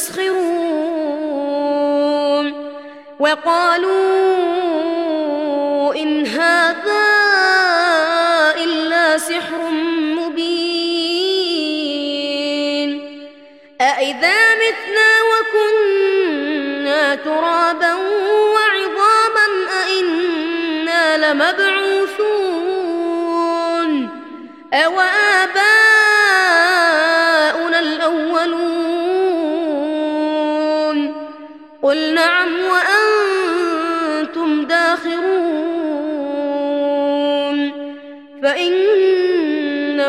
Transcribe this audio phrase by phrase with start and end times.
[0.00, 1.40] يستسخرون
[3.18, 3.94] وقالوا
[5.94, 7.10] إن هذا
[8.56, 9.70] إلا سحر
[10.16, 11.20] مبين
[13.80, 17.94] أإذا متنا وكنا ترابا
[18.54, 19.46] وعظاما
[19.82, 22.70] أإنا لمبعوثون
[24.72, 25.00] أو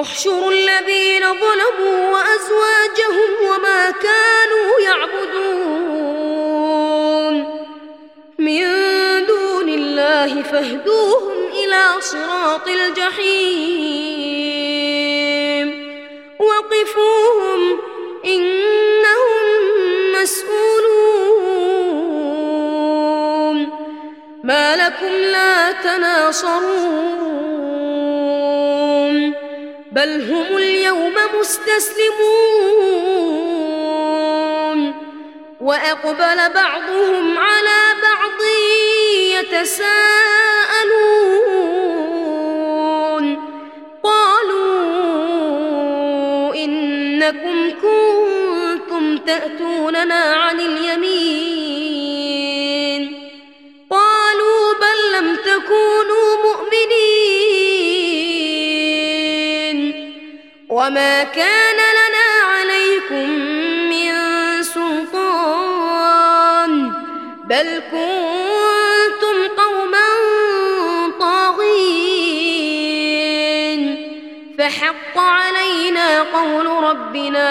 [0.00, 5.58] احشروا الذين ظلموا وأزواجهم وما كانوا يعبدون.
[8.38, 8.62] من
[9.26, 13.88] دون الله فاهدوهم إلى صراط الجحيم.
[16.38, 17.78] وقفوهم
[18.24, 19.42] إنهم
[20.22, 21.18] مسؤولون.
[24.44, 27.67] ما لكم لا تناصرون.
[29.98, 32.78] بل هم اليوم مستسلمون.
[35.60, 38.40] وأقبل بعضهم على بعض
[39.34, 39.88] يتساءلون.
[44.02, 44.94] قالوا
[46.54, 51.47] إنكم كنتم تأتوننا عن اليمين.
[60.88, 63.28] وما كان لنا عليكم
[63.90, 64.12] من
[64.62, 65.92] سلطان
[67.44, 70.08] بل كنتم قوما
[71.20, 72.68] طاغين
[74.58, 77.48] فحق علينا قول ربنا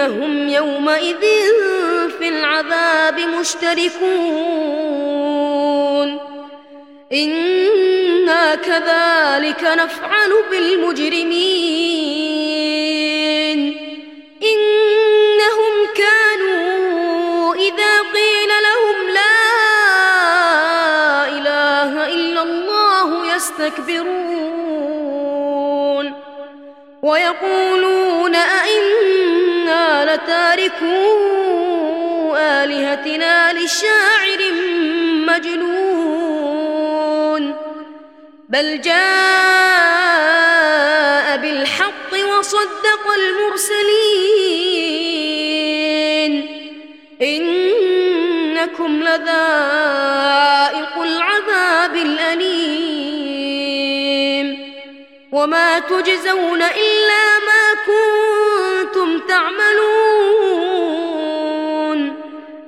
[0.00, 1.20] فإنهم يومئذ
[2.18, 4.00] في العذاب مشتركون.
[7.12, 11.30] إنا كذلك نفعل بالمجرمين.
[14.42, 19.40] إنهم كانوا إذا قيل لهم لا
[21.28, 24.40] إله إلا الله يستكبرون.
[27.02, 29.09] ويقولون أئنا
[30.24, 31.16] لتاركو
[32.36, 34.52] آلهتنا لشاعر
[35.28, 36.24] مجنون.
[38.48, 38.96] بل جاء
[41.36, 44.10] بالحق وهو صدق المرسلين.
[47.22, 52.89] إنكم لذائق العذاب الأليم.
[55.32, 60.40] وما تجزون إلا ما كنتم تعملون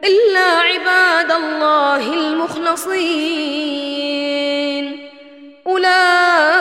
[0.05, 3.43] إلا عباد الله المخلصين.
[5.67, 6.52] أولئك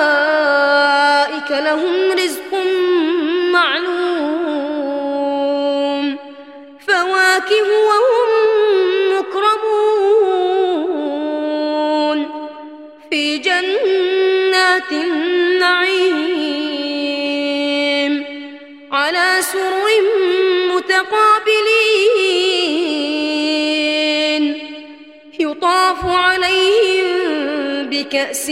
[28.01, 28.49] بكأس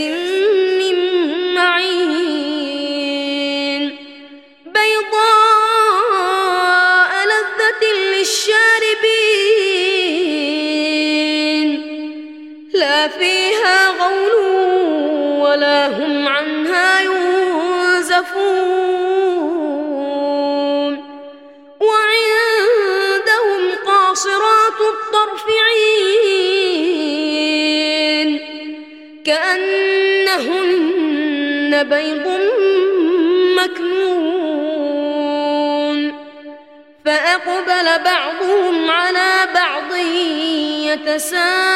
[30.30, 32.26] كأنهن بيض
[33.56, 34.70] مكنون.
[37.04, 39.96] فأقبل بعضهم على بعض
[40.86, 41.70] يتساءلون.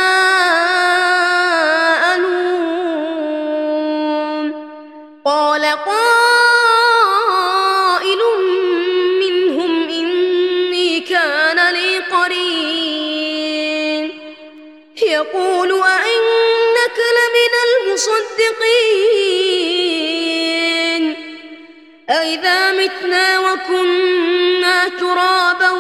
[22.94, 25.70] متنا وكنا ترابا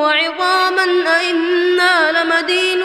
[0.00, 0.84] وعظاما
[1.20, 2.83] أئنا لمدينون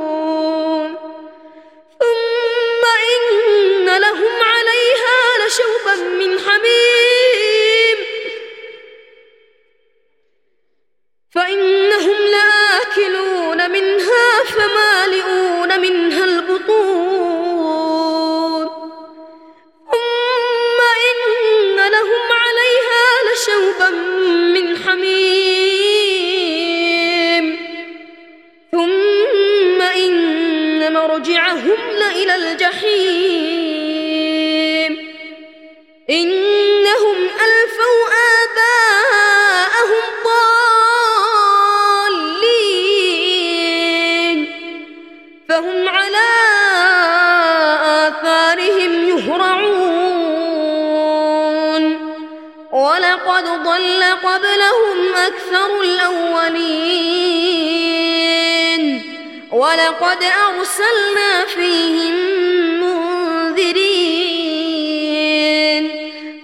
[31.22, 33.61] مرجعهم لإلى الجحيم
[59.72, 62.16] ولقد أرسلنا فيهم
[62.82, 63.92] منذرين.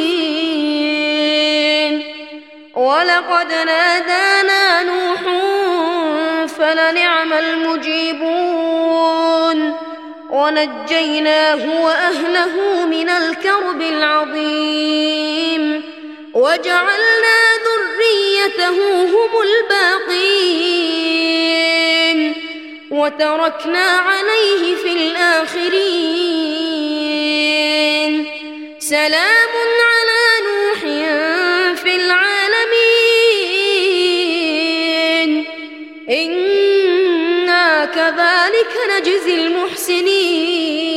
[2.76, 5.22] ولقد نادانا نوح
[6.48, 8.39] فلنعم المجيبون.
[10.40, 12.54] ونجيناه وأهله
[12.86, 15.64] من الكرب العظيم
[16.34, 20.60] وجعلنا ذريته هم الباقين
[22.92, 26.10] وتركنا عليه في الآخرين.
[28.80, 29.54] سلام
[38.10, 40.89] كذلك نجزي المحسنين.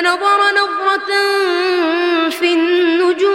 [0.00, 1.12] فنظر نظرة
[2.30, 3.30] في النجوم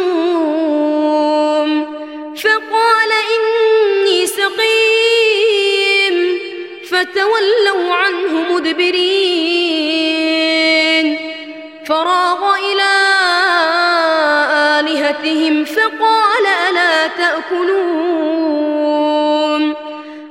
[2.36, 6.16] فقال إني سقيم
[6.90, 9.06] فتولوا عنه مدبرين
[11.88, 12.92] فراغ إلى
[14.80, 18.46] آلهتهم فقال ألا تأكلون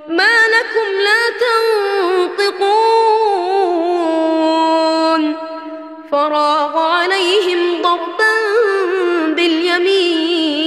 [0.09, 1.84] ما لكم لا تنطقون
[6.25, 8.37] فراغ عليهم ضربا
[9.37, 10.64] باليمين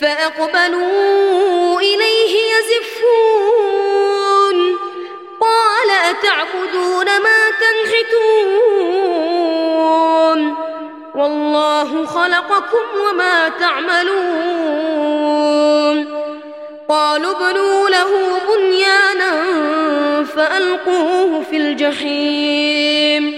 [0.00, 3.58] فأقبلوا إليه يزفون
[5.40, 8.38] قال أتعبدون ما تنحتون
[11.14, 14.88] والله خلقكم وما تعملون
[16.88, 19.32] قالوا ابنوا له بنيانا
[20.24, 23.37] فألقوه في الجحيم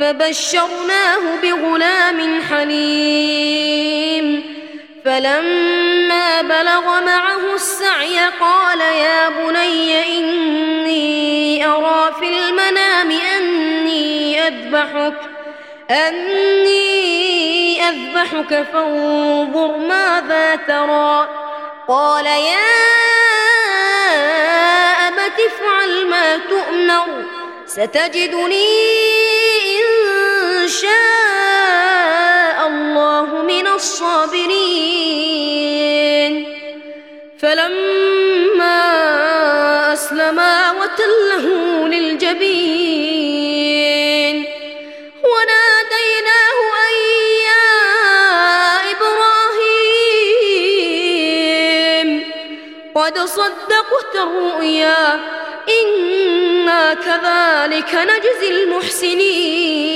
[0.00, 3.86] فبشرناه بغلام حليم.
[5.04, 15.14] فلما بلغ معه السعي قال يا بني إني أرى في المنام أني أذبحك
[15.90, 21.28] أني أذبحك فانظر ماذا ترى.
[21.88, 22.58] قال يا
[25.08, 27.24] أبت افعل ما تؤمر
[27.66, 29.15] ستجدني
[30.68, 34.66] شاء الله من الصابرين.
[37.38, 38.82] فلما
[39.92, 41.46] أسلما وتله
[41.88, 42.76] للجبين.
[45.24, 46.58] وناديناه
[46.88, 46.94] أن
[47.46, 47.70] يا
[48.90, 49.68] إبراهيم.
[52.94, 55.20] قد صدقت الرؤيا.
[55.82, 59.95] إنا كذلك نجزي المحسنين.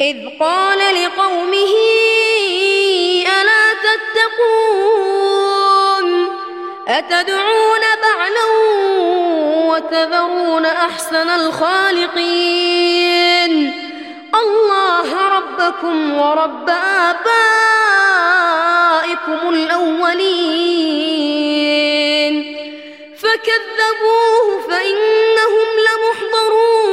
[0.00, 1.74] إذ قال لقومه
[3.40, 5.26] ألا تتقون؟
[6.88, 8.44] أتدعون بعلا
[9.68, 12.72] وتذرون أحسن الخالقين؟
[14.34, 17.38] الله ربكم ورب آبائكم
[19.48, 20.96] الأولين.
[23.18, 26.85] فكذبوه فإنهم لمحضرون.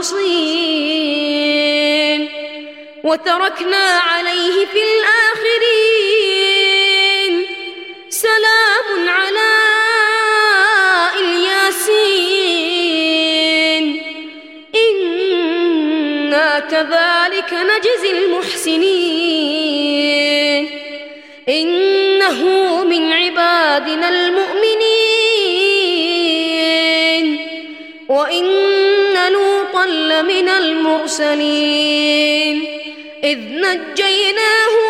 [0.00, 0.60] المخلصين
[3.04, 6.16] وتركنا عليه في الآخرين.
[8.08, 9.52] سلام على
[11.20, 12.42] الياسين.
[14.74, 18.90] إنا كذلك نجزي المحسنين.
[21.48, 22.40] إنه
[22.84, 24.89] من عبادنا المؤمنين.
[30.20, 32.10] لمن المرسلين.
[33.24, 34.89] إذ نجيناه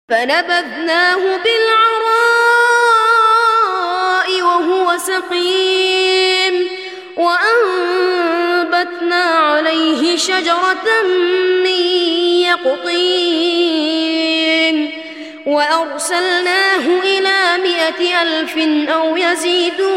[0.09, 1.91] فنبذناه بالعراء
[4.41, 6.69] وهو سقيم.
[7.17, 8.71] وأنبتنا
[9.23, 11.03] عليه شجرة
[11.63, 11.79] من
[12.47, 13.90] يقطين.
[15.51, 18.57] وأرسلناه إلى مائة ألف
[18.89, 19.91] أو يزيدون.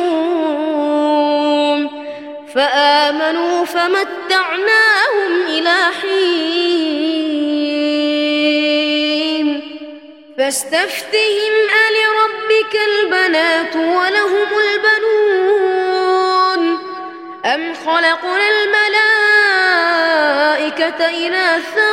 [2.55, 7.05] فآمنوا فمتعناهم إلى حين.
[10.39, 11.55] فاستفتهم
[11.87, 16.63] ألربك البنات ولهم البنون.
[17.45, 18.95] أم خلقنا الملائكة
[21.27, 21.93] إناثا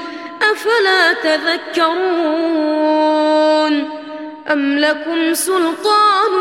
[0.51, 2.01] أفلا تذكرون
[4.51, 6.31] أم لكم سلطان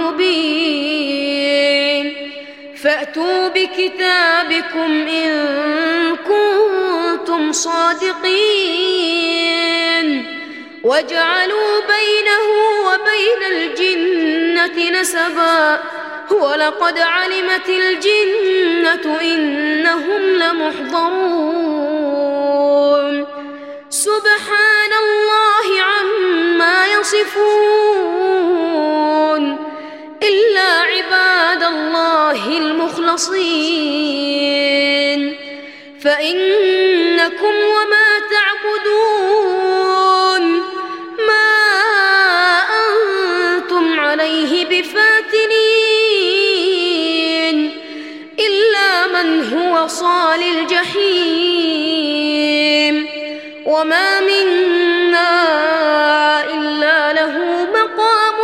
[0.00, 1.10] مبين
[2.82, 8.20] فأتوا بكتابكم إن كنتم صادقين
[10.82, 12.44] وجعلوا بينه
[12.86, 15.80] وبين الجنة نسبا
[16.30, 21.79] ولقد علمت الجنة إنهم لمحضرون
[24.00, 27.32] سبحان الله عما يصفون
[30.22, 33.60] إلا عباد الله المخلصين.
[36.04, 39.22] فإنكم وما تعبدون
[41.28, 41.52] ما
[42.84, 45.80] أنتم عليه بفاتنين
[48.38, 50.89] إلا من هو صال الجحيم.
[53.70, 55.30] وما منا
[56.44, 57.34] إلا له
[57.74, 58.38] مقام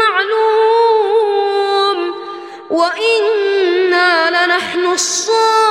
[0.00, 1.98] معلوم
[2.70, 5.69] وإنا لنحن الصافون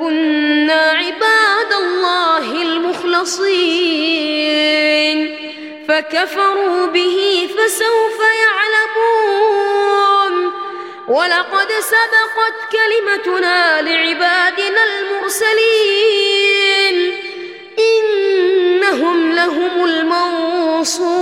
[0.00, 3.58] لكنا عباد الله المخلصين.
[5.88, 9.82] فكفروا به فسوف يعلمون.
[11.08, 16.96] ولقد سبقت كلمتنا لعبادنا المرسلين.
[17.78, 21.12] إنهم لهم المنصورون.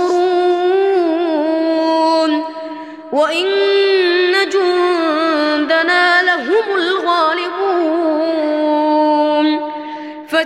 [3.11, 3.45] وإن
[4.49, 7.00] جندنا لهم الغالبون